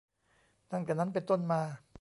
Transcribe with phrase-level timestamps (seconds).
[0.71, 1.61] ตั้งแต่นั้นเป็นต้นมา